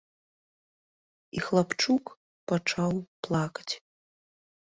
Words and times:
І 1.39 1.43
хлапчук 1.47 2.03
пачаў 2.53 2.93
плакаць. 3.29 3.67